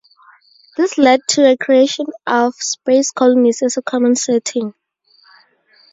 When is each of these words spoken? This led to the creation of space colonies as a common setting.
This 0.77 0.97
led 0.97 1.19
to 1.27 1.41
the 1.43 1.55
creation 1.59 2.07
of 2.25 2.55
space 2.55 3.11
colonies 3.11 3.61
as 3.61 3.77
a 3.77 3.83
common 3.83 4.15
setting. 4.15 4.73